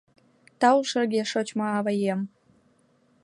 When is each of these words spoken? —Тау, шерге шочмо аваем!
—Тау, 0.59 0.77
шерге 0.89 1.21
шочмо 1.31 1.65
аваем! 1.77 2.21